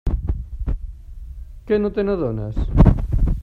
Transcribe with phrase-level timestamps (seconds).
[1.67, 2.57] Que no te n'adones?